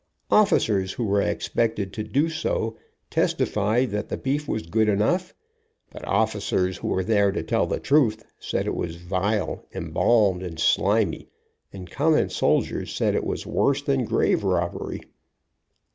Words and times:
Officers 0.31 0.93
who 0.93 1.03
were 1.05 1.21
expected 1.21 1.93
to 1.93 2.03
do 2.03 2.27
so, 2.27 2.75
testi 3.11 3.47
fied 3.47 3.91
that 3.91 4.09
the 4.09 4.17
beef 4.17 4.47
was 4.47 4.65
good 4.65 4.89
enough, 4.89 5.35
but 5.91 6.03
officers 6.07 6.77
who 6.77 6.87
were 6.87 7.03
there 7.03 7.31
to 7.31 7.43
tell 7.43 7.67
the 7.67 7.79
truth 7.79 8.25
said 8.39 8.65
it 8.65 8.73
was 8.73 8.95
vile, 8.95 9.63
embalmed 9.75 10.41
and 10.41 10.59
slimy, 10.59 11.29
and 11.71 11.91
common 11.91 12.31
soldiers 12.31 12.91
said 12.91 13.13
it 13.13 13.23
was 13.23 13.45
worse 13.45 13.83
than 13.83 14.03
grave 14.05 14.43
robbery. 14.43 15.01